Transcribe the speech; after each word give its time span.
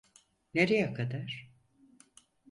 Nereye 0.53 0.93
kadar? 0.93 1.51